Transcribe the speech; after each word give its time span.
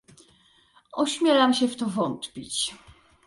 Ośmielam 0.91 1.53
się 1.53 1.67
w 1.67 1.75
to 1.75 1.85
wątpić 1.85 2.75